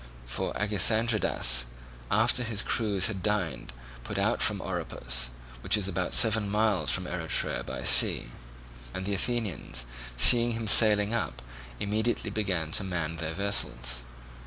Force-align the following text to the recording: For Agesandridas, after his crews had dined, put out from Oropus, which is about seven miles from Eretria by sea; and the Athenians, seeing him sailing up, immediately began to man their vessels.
For 0.25 0.57
Agesandridas, 0.59 1.65
after 2.09 2.41
his 2.43 2.63
crews 2.63 3.05
had 3.05 3.21
dined, 3.21 3.71
put 4.03 4.17
out 4.17 4.41
from 4.41 4.59
Oropus, 4.59 5.29
which 5.61 5.77
is 5.77 5.87
about 5.87 6.15
seven 6.15 6.49
miles 6.49 6.89
from 6.89 7.05
Eretria 7.05 7.63
by 7.63 7.83
sea; 7.83 8.31
and 8.95 9.05
the 9.05 9.13
Athenians, 9.13 9.85
seeing 10.17 10.53
him 10.53 10.67
sailing 10.67 11.13
up, 11.13 11.43
immediately 11.79 12.31
began 12.31 12.71
to 12.71 12.83
man 12.83 13.17
their 13.17 13.35
vessels. 13.35 14.01